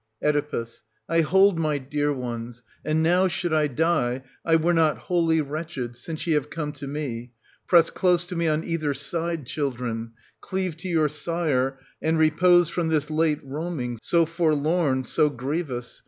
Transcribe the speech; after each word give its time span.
Oe. 0.25 0.65
I 1.07 1.21
hold 1.21 1.59
my 1.59 1.77
dear 1.77 2.11
ones; 2.11 2.63
and 2.83 3.03
now, 3.03 3.27
should 3.27 3.53
I 3.53 3.67
die, 3.67 4.23
I 4.43 4.55
were 4.55 4.73
not 4.73 4.97
wholly 4.97 5.41
wretched, 5.41 5.95
since 5.95 6.25
ye 6.25 6.33
have 6.33 6.49
come 6.49 6.71
to 6.71 6.87
me. 6.87 7.19
mo 7.21 7.27
Press 7.67 7.91
close 7.91 8.25
to' 8.25 8.35
me 8.35 8.47
on 8.47 8.63
either 8.63 8.95
side, 8.95 9.45
children, 9.45 10.13
cleave 10.41 10.75
to 10.77 10.87
your 10.87 11.07
sire, 11.07 11.77
and 12.01 12.17
repose 12.17 12.67
from 12.67 12.87
this 12.87 13.11
late 13.11 13.41
roaming, 13.43 13.99
so 14.01 14.25
forlorn, 14.25 15.03
so 15.03 15.29
grievous 15.29 15.99